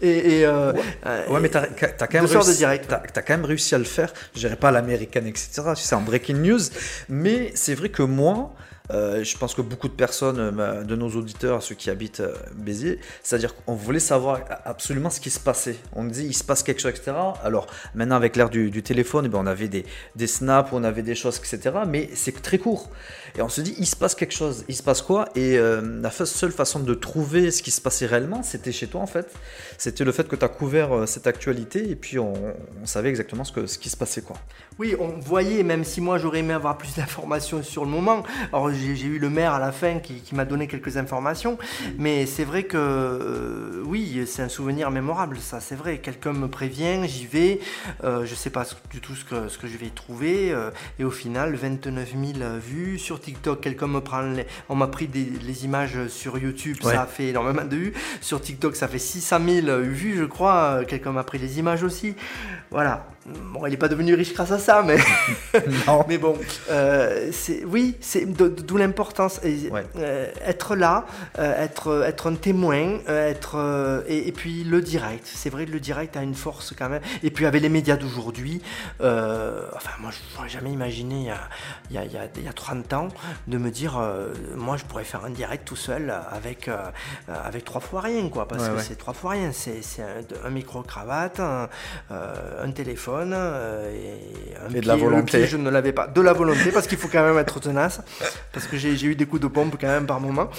[0.00, 0.72] Et, et, euh,
[1.06, 3.84] euh, Ouais, mais t'as as quand même de réussi, t'as quand même réussi à le
[3.84, 4.12] faire.
[4.34, 5.62] Je dirais pas à l'américaine, etc.
[5.76, 6.60] Sais, en breaking news.
[7.08, 8.54] Mais c'est vrai que moi,
[8.90, 12.34] euh, je pense que beaucoup de personnes, euh, de nos auditeurs, ceux qui habitent euh,
[12.54, 15.76] Béziers, c'est-à-dire qu'on voulait savoir absolument ce qui se passait.
[15.94, 17.12] On dit il se passe quelque chose, etc.
[17.42, 21.14] Alors maintenant avec l'ère du, téléphone, eh ben, on avait des, snaps, on avait des
[21.14, 21.76] choses, etc.
[21.88, 22.90] Mais c'est très court.
[23.38, 24.66] Et on se dit il se passe quelque chose.
[24.68, 25.30] Il se passe quoi?
[25.34, 29.06] Et la seule façon de trouver ce qui se passait réellement, c'était chez toi en
[29.06, 29.32] fait.
[29.78, 32.34] C'était le fait que tu as couvert cette actualité et puis on,
[32.84, 34.36] savait exactement ce, que, ce qui se passait quoi.
[34.78, 38.22] Oui, on voyait, même si moi j'aurais aimé avoir plus d'informations sur le moment.
[38.74, 41.58] J'ai eu le maire à la fin qui, m'a donné quelques informations,
[41.98, 45.98] mais c'est vrai que euh, oui, c'est un souvenir mémorable, ça, c'est vrai.
[45.98, 47.60] Quelqu'un me prévient, j'y vais,
[48.02, 50.70] euh, je sais pas du tout ce que, ce que je vais y trouver, euh,
[50.98, 53.60] et au final, 29 000 vues sur TikTok.
[53.60, 54.22] Quelqu'un me prend,
[54.68, 57.92] on m'a pris des, les images sur YouTube, ça a fait énormément de vues.
[58.20, 60.84] Sur TikTok, ça fait 600 000 vues, je crois.
[60.86, 62.14] Quelqu'un m'a pris les images aussi.
[62.70, 63.06] Voilà.
[63.26, 64.98] Bon, il n'est pas devenu riche grâce à ça, mais,
[66.08, 66.36] mais bon,
[66.70, 69.40] euh, c'est oui, c'est d'où l'importance.
[69.44, 71.06] Euh, être là,
[71.38, 75.26] euh, être, être un témoin, être et, puis le direct.
[75.26, 77.00] C'est vrai, le direct a une force quand même.
[77.22, 78.60] Et puis avec les médias d'aujourd'hui,
[79.00, 81.30] enfin moi je n'aurais jamais imaginé
[81.88, 83.08] il y, a, il, y a, il y a 30 ans
[83.46, 83.98] de me dire,
[84.54, 86.68] moi je pourrais faire un direct tout seul avec
[87.28, 89.50] avec trois fois rien quoi, parce que c'est trois fois rien.
[89.52, 91.70] C'est un, un micro cravate, un,
[92.10, 94.16] un téléphone euh,
[94.72, 95.46] et, de la volonté.
[95.46, 96.06] je ne l'avais pas.
[96.06, 98.00] De la volonté, parce qu'il faut quand même être tenace,
[98.52, 100.50] parce que j'ai eu des coups de pompe quand même par moment.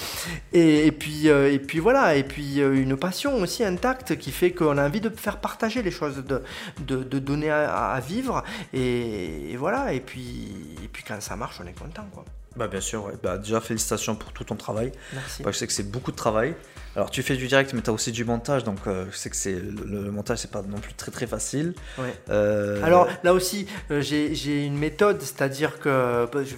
[0.52, 4.52] Et, puis, euh, et puis voilà, et puis euh, une passion aussi intacte qui fait
[4.52, 6.42] qu'on a envie de faire partager les choses, de,
[6.80, 8.42] de, donner à, vivre.
[8.72, 10.48] Et, voilà, et puis,
[10.84, 12.06] et puis quand ça marche, on est content.
[12.12, 12.24] Quoi.
[12.56, 14.92] Bah bien sûr, bah, déjà félicitations pour tout ton travail.
[15.12, 15.42] Merci.
[15.46, 16.54] je sais que c'est beaucoup de travail.
[16.96, 19.28] Alors tu fais du direct, mais tu as aussi du montage, donc euh, je sais
[19.28, 21.74] que c'est le, montage, c'est pas non plus très très facile.
[22.30, 26.54] Euh, Alors là aussi, euh, j'ai une méthode, c'est-à-dire que bah, je,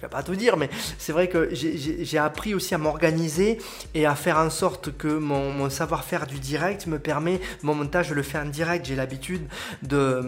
[0.00, 3.58] vais pas tout dire, mais c'est vrai que j'ai appris aussi à m'organiser
[3.94, 8.14] et à faire en sorte que mon, savoir-faire du direct me permet, mon montage, je
[8.14, 8.86] le fais en direct.
[8.86, 9.46] J'ai l'habitude
[9.82, 10.22] de,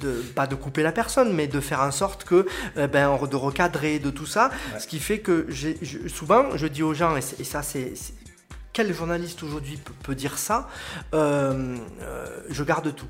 [0.00, 2.46] de, pas de couper la personne, mais de faire en sorte que,
[2.76, 4.50] ben, de recadrer, de tout ça.
[4.78, 5.46] Ce qui fait que
[6.08, 7.94] souvent, je dis aux gens, et ça c'est
[8.72, 10.68] quel journaliste aujourd'hui peut, dire ça?
[11.12, 13.06] Euh, euh, Je garde tout.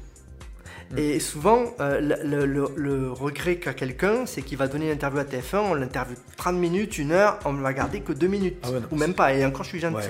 [0.96, 5.58] Et souvent, euh, le, regret qu'a quelqu'un, c'est qu'il va donner une interview à TF1,
[5.58, 8.96] on l'interviewe 30 minutes, une heure, on ne va garder que deux minutes, ah ou
[8.96, 10.08] même pas, et encore je suis gentil.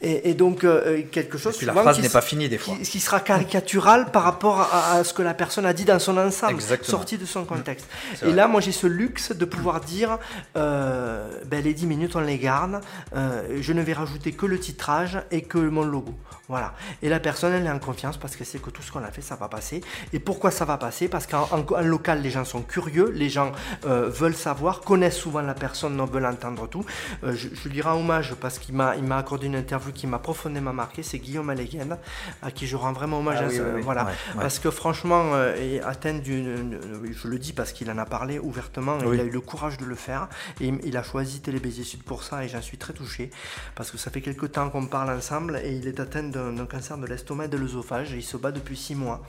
[0.00, 1.60] et, donc, euh, quelque chose...
[1.62, 2.74] la phrase n'est pas finie des fois.
[2.82, 6.60] Qui, sera caricatural par rapport à, ce que la personne a dit dans son ensemble,
[6.82, 7.86] sorti de son contexte.
[8.22, 8.28] Mm.
[8.28, 10.18] Et là, moi j'ai ce luxe de pouvoir dire,
[10.56, 12.80] euh, ben, les 10 minutes, on les garde,
[13.14, 16.14] je ne vais rajouter que le titrage et que mon logo.
[16.48, 16.74] Voilà.
[17.02, 19.10] Et la personne, elle est en confiance parce qu'elle sait que tout ce qu'on a
[19.10, 19.80] fait, ça va passer.
[20.12, 21.08] Et pourquoi ça va passer?
[21.08, 21.48] Parce qu'en
[21.82, 23.50] local, les gens sont curieux, les gens
[23.84, 26.84] euh, veulent savoir, connaissent souvent la personne, non veulent entendre tout.
[27.24, 30.20] Euh, je, lui rends hommage parce qu'il m'a, il m'a accordé une interview qui m'a
[30.20, 31.02] profondément marqué.
[31.02, 31.98] C'est Guillaume Alleguen,
[32.42, 33.38] à qui je rends vraiment hommage.
[33.42, 34.08] Ah voilà.
[34.36, 36.78] Parce que franchement, euh, atteint d'une,
[37.10, 39.84] je le dis parce qu'il en a parlé ouvertement, il a eu le courage de
[39.84, 40.28] le faire.
[40.60, 43.30] Et il a choisi Télé Sud pour ça et j'en suis très touché.
[43.74, 46.98] Parce que ça fait quelques temps qu'on parle ensemble et il est atteint d'un cancer
[46.98, 49.22] de l'estomac et de l'œsophage il se bat depuis six mois.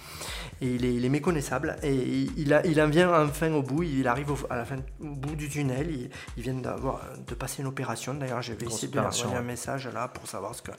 [0.62, 1.94] Et il est, méconnaissable et
[2.38, 5.16] il, a, il en vient enfin au bout, il arrive au, à la fin, au
[5.16, 8.94] bout du tunnel, il, vient d'avoir, de passer une opération, d'ailleurs je vais essayer de
[8.94, 10.72] lui envoyer un message là pour savoir ce que...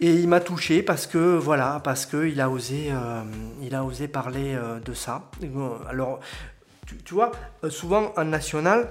[0.00, 3.22] Et il m'a touché parce que voilà, parce qu'il a osé, euh,
[3.60, 5.30] il a osé parler euh, de ça.
[5.88, 6.20] Alors,
[6.86, 7.32] tu, tu vois,
[7.64, 8.88] euh, souvent en national,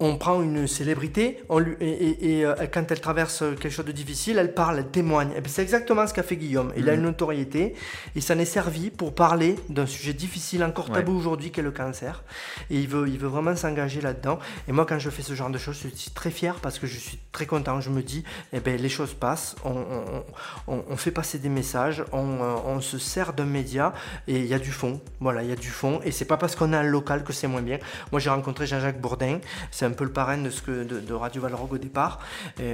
[0.00, 4.38] on prend une célébrité on lui, et, euh, quand elle traverse quelque chose de difficile,
[4.38, 5.30] elle parle, elle témoigne.
[5.36, 6.72] Et c'est exactement ce qu'a fait Guillaume.
[6.76, 6.98] Il a mhm.
[6.98, 7.74] une notoriété
[8.16, 12.24] et ça n'est servi pour parler d'un sujet difficile, encore tabou aujourd'hui, qu'est le cancer.
[12.70, 14.38] Et il veut, il veut vraiment s'engager là-dedans.
[14.68, 16.86] Et moi, quand je fais ce genre de choses, je suis très fier parce que
[16.86, 17.80] je suis très content.
[17.80, 22.98] Je me dis, eh ben, les choses passent, on, fait passer des messages, on, se
[22.98, 23.92] sert d'un média
[24.26, 25.00] et il y a du fond.
[25.20, 26.00] Voilà, il y a du fond.
[26.04, 27.78] Et c'est pas parce qu'on a un local que c'est moins bien.
[28.10, 29.38] Moi, j'ai rencontré Jean-Jacques Bourdin.
[29.70, 32.20] C'est un peu le parrain de, ce que, de, Radio Valrogue au départ,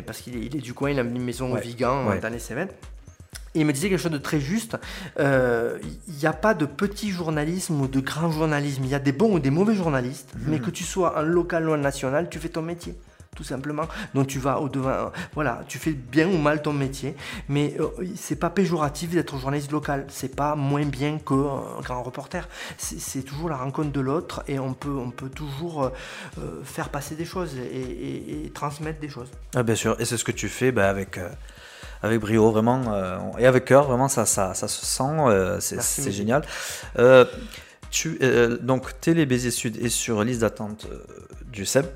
[0.06, 2.38] parce qu'il est, il est, du coin, il a une maison au Vigan dans les
[2.38, 2.68] Cévennes.
[3.54, 4.76] Et il me disait quelque chose de très juste.
[5.18, 8.82] Euh, il n'y a pas de petit journalisme ou de grand journalisme.
[8.84, 10.32] Il y a des bons ou des mauvais journalistes.
[10.36, 10.42] Mhm.
[10.46, 12.94] Mais que tu sois un local ou un national, tu fais ton métier
[13.36, 13.84] tout simplement.
[14.14, 17.14] Donc tu vas au devant, voilà, tu fais bien ou mal ton métier,
[17.48, 22.48] mais euh, c'est pas péjoratif d'être journaliste local, c'est pas moins bien qu'un grand reporter.
[22.76, 25.90] C'est toujours la rencontre de l'autre et on peut, on peut toujours euh,
[26.38, 29.28] euh, faire passer des choses et, transmettre des choses.
[29.54, 31.18] Ah, bien sûr, et c'est ce que tu fais bah, avec
[32.02, 32.82] avec brio, vraiment,
[33.38, 36.42] et avec cœur, vraiment, ça, ça, ça se sent, c'est génial.
[37.90, 38.18] tu,
[38.62, 40.86] donc, Télé Béziers Sud est sur liste d'attente
[41.52, 41.86] du SEB.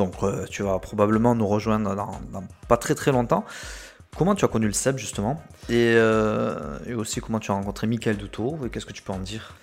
[0.00, 3.44] Donc euh, tu vas probablement nous rejoindre dans, pas très très longtemps.
[4.16, 5.42] Comment tu as connu le SEB justement?
[5.68, 9.56] Et, euh, aussi comment tu as rencontré Michael Douto Qu'est-ce que tu peux en dire?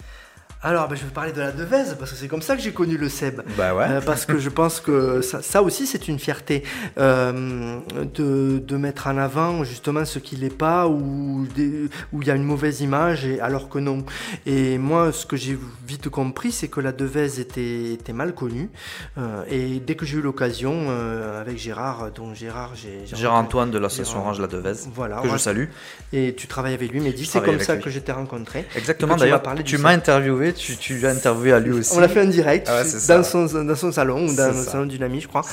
[0.63, 2.71] Alors, ben, je vais parler de la Devèze, parce que c'est comme ça que j'ai
[2.71, 3.41] connu le Seb.
[3.57, 3.85] Bah ouais.
[3.87, 6.63] Euh, parce que je pense que ça, ça aussi, c'est une fierté
[6.97, 7.79] euh,
[8.15, 11.47] de, de mettre en avant justement ce qui n'est pas ou
[12.11, 14.03] où il y a une mauvaise image, et, alors que non.
[14.47, 18.69] Et moi, ce que j'ai vite compris, c'est que la Devèze était, était mal connue.
[19.19, 20.87] Euh, et dès que j'ai eu l'occasion,
[21.39, 23.01] avec Gérard, dont Gérard, j'ai.
[23.05, 25.65] j'ai Gérard Antoine de l'association Orange La Devèze, Voilà, que je salue.
[26.13, 27.83] Et tu travailles avec lui, mais c'est comme ça lui.
[27.83, 28.65] que je t'ai rencontré.
[28.75, 31.95] Exactement, d'ailleurs, tu m'as interviewé, tu, tu l'as interviewé à lui aussi.
[31.95, 34.63] On l'a fait en direct, Ah ouais, dans, son, dans son salon, ou dans le
[34.63, 35.43] salon du Nami, je crois.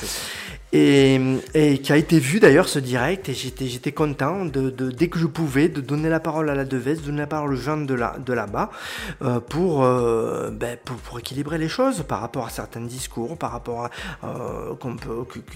[0.77, 5.25] Et, qui a été vu d'ailleurs ce direct, et j'étais, content de, dès que je
[5.25, 7.93] pouvais de donner la parole à la Devesse, de donner la parole aux gens de,
[7.93, 8.71] là, de là-bas,
[9.21, 13.51] euh, pour, euh, ben, pour, pour équilibrer les choses par rapport à certains discours, par
[13.51, 13.89] rapport à,
[14.25, 14.73] euh,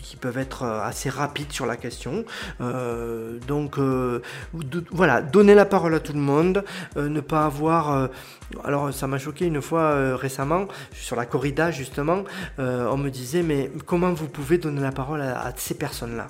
[0.01, 2.23] qui- peuvent être assez rapides sur la question.
[2.59, 3.77] Donc
[4.91, 6.63] voilà, donner la parole à tout le monde,
[6.95, 8.09] ne pas avoir...
[8.63, 12.23] alors ça m'a choqué une fois récemment, sur la corrida justement,
[12.57, 16.27] on me disait mais comment vous pouvez donner la parole à, à ces personnes-là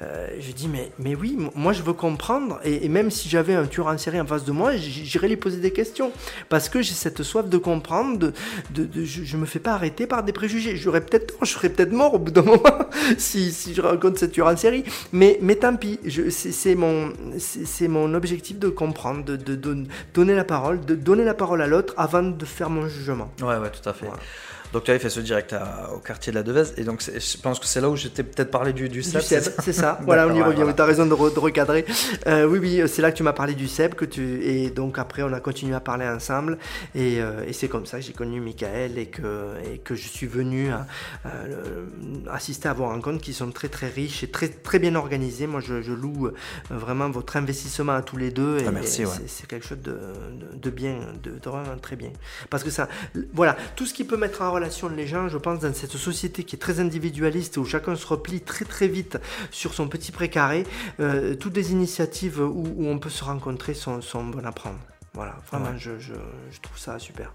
[0.00, 3.54] Euh, je dis mais, mais oui, moi je veux comprendre et, et même si j'avais
[3.54, 6.10] un tueur en série en face de moi, j'irais lui poser des questions
[6.48, 8.32] parce que j'ai cette soif de comprendre, de,
[8.70, 10.76] de, de- je, je me fais pas arrêter par des préjugés.
[10.76, 12.78] J'aurais peut-être tort, je serais peut-être mort au bout d'un moment
[13.18, 17.88] si, si je rencontre cette tueur en série, mais, mais tant pis, c'est mon, c'est
[17.88, 21.66] mon objectif de comprendre, de, de don- donner la parole, de donner la parole à
[21.66, 23.30] l'autre avant de faire mon jugement.
[23.42, 24.06] Ouais, ouais, tout à fait.
[24.06, 24.22] Voilà.
[24.72, 27.36] Donc tu avais fait ce direct à- au quartier de la Devèze, et donc je
[27.38, 29.02] pense que c'est là où j'étais peut-être parlé du, du.
[29.02, 29.98] Seb, c'est ça.
[30.06, 30.56] Voilà, on y revient.
[30.62, 30.72] voilà.
[30.72, 31.84] Tu as raison de, re- de recadrer.
[32.26, 33.94] Euh, oui, oui, c'est là que tu m'as parlé du Seb.
[33.94, 34.42] Que tu...
[34.44, 36.58] Et donc après, on a continué à parler ensemble.
[36.94, 40.08] Et, euh, et c'est comme ça que j'ai connu Michael et que, et que je
[40.08, 40.86] suis venu à-
[41.26, 41.84] euh,
[42.30, 45.46] assister à vos rencontres qui sont très très riches et très, très bien organisées.
[45.46, 46.30] Moi, je, je loue
[46.70, 48.58] vraiment votre investissement à tous les deux.
[48.60, 49.10] Et, Ah, merci, ouais.
[49.14, 52.10] c'est- c'est quelque chose de, de, de bien, de, de vraiment très bien.
[52.48, 52.88] Parce que ça,
[53.34, 56.44] voilà, tout ce qui peut mettre en relation les gens, je pense, dans cette société
[56.44, 59.18] qui est très individualiste, où chacun se replie très très vite
[59.50, 60.64] sur son petit précaré,
[61.00, 64.78] euh, toutes les initiatives où, où on peut se rencontrer sont, sont bonnes à prendre.
[65.14, 65.78] Voilà, vraiment, Ouais.
[65.78, 66.14] je, je,
[66.50, 67.32] je trouve ça super.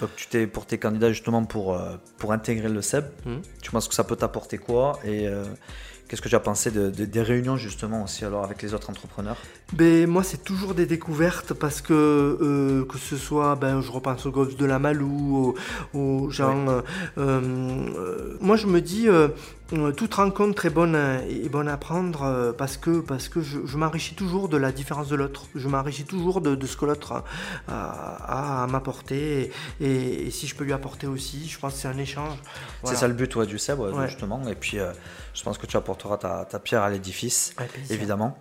[0.00, 3.06] Donc tu t'es pour tes candidats justement pour, euh, pour intégrer le Seb.
[3.24, 3.42] Mhm.
[3.62, 4.98] Tu penses que ça peut t'apporter quoi?
[5.04, 5.44] Et euh,
[6.08, 8.90] qu'est-ce que tu as pensé de- de- des réunions justement aussi alors avec les autres
[8.90, 9.38] entrepreneurs?
[9.72, 14.24] Ben, moi, c'est toujours des découvertes parce que, euh, que ce soit, ben, je repense
[14.24, 15.54] au golf de la Malou,
[15.92, 16.68] aux, aux gens.
[16.68, 16.82] euh,
[17.18, 19.08] euh, moi, je me dis,
[19.96, 24.14] toute rencontre est bonne, est bonne à prendre parce que, parce que je, je m'enrichis
[24.14, 25.46] toujours de la différence de l'autre.
[25.56, 27.24] Je m'enrichis toujours de, de ce que l'autre
[27.66, 29.50] a, à m'apporter.
[29.80, 32.38] Et, et si je peux lui apporter aussi, je pense que c'est un échange.
[32.82, 32.96] Voilà.
[32.96, 34.06] C'est ça le but ouais, du ouais, Ouais.
[34.08, 34.46] justement.
[34.48, 34.78] Et puis
[35.34, 37.52] je pense que tu apporteras ta, ta pierre à l'édifice,
[37.90, 38.38] évidemment.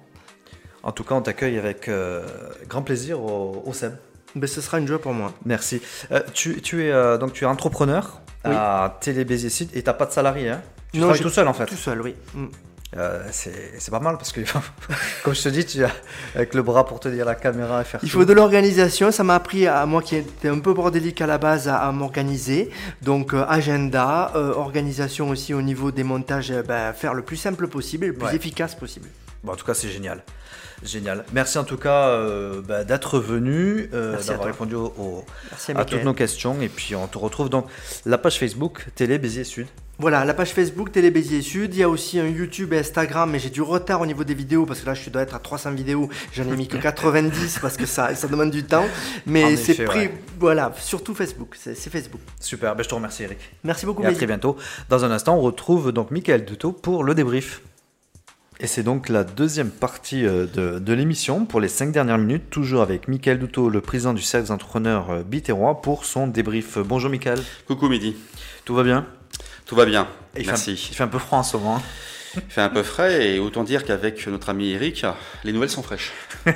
[0.85, 2.21] En tout cas, on t'accueille avec euh,
[2.69, 3.93] grand plaisir au, au Seb.
[4.35, 5.33] Ben, ce sera une joie pour moi.
[5.45, 5.81] Merci.
[6.11, 8.51] Euh, tu, tu es euh, donc tu es entrepreneur Oui.
[8.53, 9.25] à Télé
[9.73, 10.49] et t'as pas de salarié.
[10.49, 10.61] Hein?
[10.93, 11.65] Tu Non, travailles tout seul en fait.
[11.65, 12.15] Tout seul, oui.
[12.35, 12.45] Mm.
[12.97, 14.41] Euh, c'est pas mal parce que
[15.23, 15.89] comme je te dis, tu as
[16.35, 17.99] avec le bras pour tenir la caméra et faire.
[18.03, 18.19] Il tout.
[18.19, 19.11] faut de l'organisation.
[19.11, 21.91] Ça m'a appris à moi qui était un peu bordélique à la base à, à
[21.91, 22.69] m'organiser.
[23.01, 27.67] Donc euh, agenda, euh, organisation aussi au niveau des montages, ben, faire le plus simple
[27.67, 28.35] possible, et le plus Ouais.
[28.35, 29.07] efficace possible.
[29.45, 30.23] Bon, en tout cas, c'est génial.
[30.83, 31.23] Génial.
[31.33, 36.03] Merci en tout cas euh, bah, d'être venu, euh, d'avoir répondu au- à, à toutes
[36.03, 36.61] nos questions.
[36.61, 37.67] Et puis on te retrouve donc
[38.05, 39.67] la page Facebook Télé Béziers Sud.
[39.97, 41.73] Voilà, la page Facebook Télé Béziers Sud.
[41.73, 44.33] Il y a aussi un YouTube et Instagram, mais j'ai du retard au niveau des
[44.33, 46.09] vidéos parce que là, je dois être à 300 vidéos.
[46.33, 48.85] J'en ai mis que 90 parce que ça, ça demande du temps.
[49.25, 49.99] Mais c'est pris.
[49.99, 50.13] ouais.
[50.39, 51.55] Voilà, surtout Facebook.
[51.57, 52.19] C'est Facebook.
[52.41, 52.75] Super.
[52.75, 53.39] Ben, je te remercie, Eric.
[53.63, 54.57] Merci beaucoup, Et à très bientôt.
[54.89, 57.61] Dans un instant, on retrouve donc Michael Duto pour le débrief.
[58.61, 62.49] Et c'est donc la deuxième partie euh, de, de l'émission pour les cinq dernières minutes,
[62.49, 66.77] toujours avec Michael Duto, le président du cercle des entrepreneurs euh, Biterrois, pour son débrief.
[66.77, 68.15] Bonjour Michael, Coucou Mehdi,
[68.63, 69.05] tout va bien?
[69.65, 70.71] Tout va bien, Et il fait un- merci.
[70.73, 71.77] il fait un peu froid en ce moment.
[71.77, 71.81] hein.
[72.35, 75.05] Il fait un peu frais et autant dire qu'avec notre ami Eric,
[75.43, 76.11] les nouvelles sont fraîches.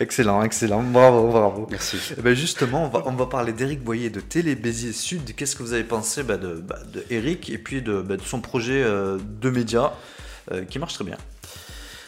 [0.00, 1.66] Excellent, excellent, bravo, bravo.
[1.70, 1.98] Merci.
[2.16, 5.34] Eh ben justement, on va, on va parler d'Éric Boyer de Télé Béziers Sud.
[5.36, 8.40] Qu'est-ce que vous avez pensé de, bah, de Eric et puis de, bah, de son
[8.40, 9.92] projet euh, de médias?
[10.52, 11.16] Euh, qui marche très bien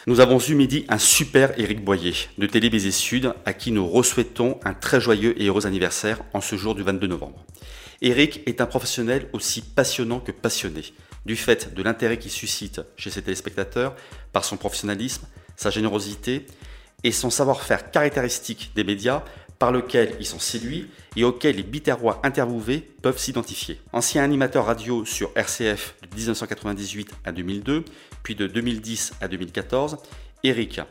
[0.07, 4.59] Nous avons eu midi un super Eric Boyer de Télé Sud à qui nous resouhaitons
[4.63, 7.45] un très joyeux et heureux anniversaire en ce jour du 22 novembre.
[8.01, 10.83] Eric est un professionnel aussi passionnant que passionné,
[11.25, 13.95] du fait de l'intérêt qu'il suscite chez ses téléspectateurs
[14.33, 15.25] par son professionnalisme,
[15.55, 16.45] sa générosité
[17.03, 19.23] et son savoir-faire caractéristique des médias
[19.59, 23.79] par lequel ils sont séduits et auquel les biterrois interviewés peuvent s'identifier.
[23.93, 27.85] Ancien animateur radio sur RCF de 1998 à 2002,
[28.23, 29.97] puis de 2010 à 2014,
[30.43, 30.81] Eric,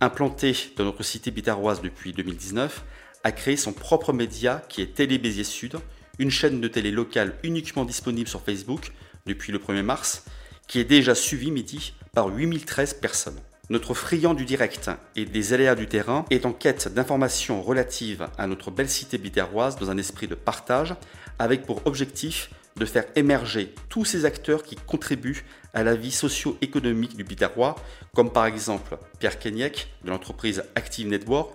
[0.00, 2.84] implanté dans notre cité biterroise depuis 2019,
[3.24, 5.76] a créé son propre média qui est Télé Béziers Sud,
[6.18, 8.92] une chaîne de télé locale uniquement disponible sur Facebook
[9.26, 10.24] depuis le 1er mars,
[10.66, 13.38] qui est déjà suivie midi par 8013 personnes.
[13.70, 18.46] Notre friand du direct et des aléas du terrain est en quête d'informations relatives à
[18.46, 20.94] notre belle cité biterroise dans un esprit de partage,
[21.38, 25.44] avec pour objectif de faire émerger tous ces acteurs qui contribuent
[25.78, 27.76] à la vie socio-économique du Biterrois,
[28.12, 31.52] comme par exemple Pierre Kenyek de l'entreprise Active Network,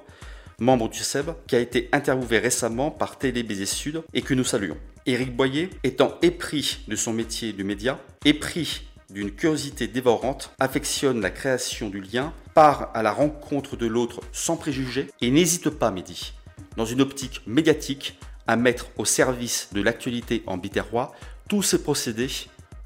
[0.59, 4.77] membre du SEB, qui a été interviewé récemment par Béziers Sud et que nous saluons.
[5.05, 11.29] Éric Boyer, étant épris de son métier de média, épris d'une curiosité dévorante, affectionne la
[11.29, 16.33] création du lien, part à la rencontre de l'autre sans préjugés et n'hésite pas, Mehdi,
[16.77, 21.13] dans une optique médiatique, à mettre au service de l'actualité en biterrois
[21.49, 22.29] tous ces procédés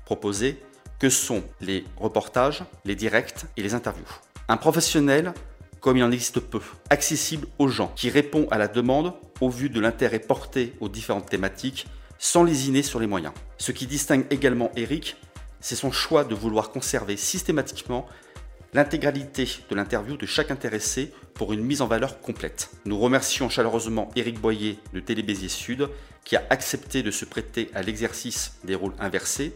[0.06, 0.58] proposés
[1.00, 4.06] que sont les reportages, les directs et les interviews.
[4.48, 5.34] Un professionnel
[5.80, 9.70] comme il en existe peu, accessible aux gens, qui répond à la demande au vu
[9.70, 11.88] de l'intérêt porté aux différentes thématiques,
[12.20, 13.34] sans lésiner sur les moyens.
[13.58, 15.18] Ce qui distingue également Eric,
[15.60, 18.08] c'est son choix de vouloir conserver systématiquement
[18.74, 22.70] l'intégralité de l'interview de chaque intéressé pour une mise en valeur complète.
[22.86, 25.90] Nous remercions chaleureusement Éric Boyer de Télébéziers Sud
[26.26, 29.56] qui a accepté de se prêter à l'exercice des rôles inversés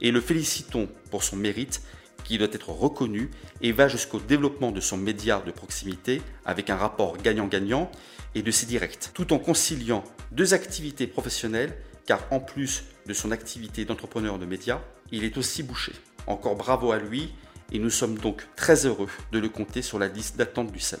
[0.00, 1.82] et le félicitons pour son mérite
[2.24, 6.76] qui doit être reconnu et va jusqu'au développement de son média de proximité avec un
[6.76, 7.90] rapport gagnant-gagnant
[8.34, 13.30] et de ses directs, tout en conciliant deux activités professionnelles car en plus de son
[13.30, 14.80] activité d'entrepreneur de médias,
[15.12, 15.92] il est aussi bouché.
[16.26, 17.32] Encore bravo à lui
[17.72, 21.00] et nous sommes donc très heureux de le compter sur la liste d'attente du SEB.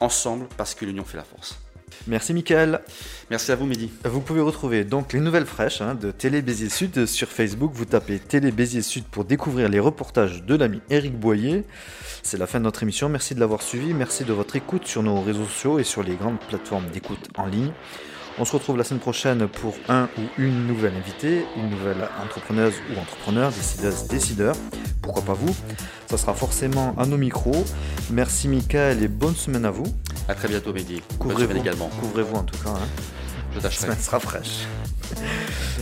[0.00, 1.58] Ensemble parce que l'union fait la force.
[2.06, 2.80] Merci Mickaël.
[3.30, 3.90] Merci à vous Mehdi.
[4.04, 7.72] Vous pouvez retrouver donc les nouvelles fraîches hein, de Télé Béziers Sud sur Facebook.
[7.74, 11.64] Vous tapez Télé Béziers Sud pour découvrir les reportages de l'ami Eric Boyer.
[12.22, 13.08] C'est la fin de notre émission.
[13.08, 13.94] Merci de l'avoir suivi.
[13.94, 17.46] Merci de votre écoute sur nos réseaux sociaux et sur les grandes plateformes d'écoute en
[17.46, 17.72] ligne.
[18.38, 22.74] On se retrouve la semaine prochaine pour un ou une nouvelle invitée, une nouvelle entrepreneuse
[22.90, 24.56] ou entrepreneur, décideuse, décideur.
[25.02, 25.54] Pourquoi pas vous?
[26.08, 27.64] Ça sera forcément à nos micros.
[28.10, 29.84] Merci Michael et bonne semaine à vous.
[30.28, 31.02] À très bientôt Mehdi.
[31.18, 31.88] Couvrez-vous également.
[32.00, 32.70] Couvrez-vous en tout cas.
[32.70, 32.88] Hein.
[33.54, 33.88] Je tâcherai.
[33.88, 34.66] La semaine sera fraîche.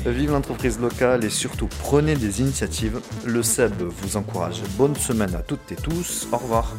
[0.06, 3.00] Vive l'entreprise locale et surtout prenez des initiatives.
[3.24, 4.62] Le SEB vous encourage.
[4.76, 6.26] Bonne semaine à toutes et tous.
[6.32, 6.74] Au revoir.